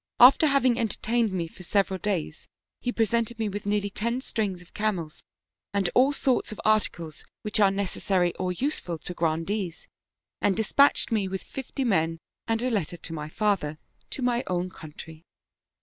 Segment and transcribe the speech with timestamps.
[0.19, 2.47] After having entertained me for several days
[2.79, 5.21] he presented me with nearly ten strings of camels
[5.75, 9.87] and all sorts of articles which are necessary or useful to Grandees,
[10.41, 12.17] and dispatched me with fifty men
[12.47, 13.77] and a letter to my father,
[14.09, 15.23] to my own country.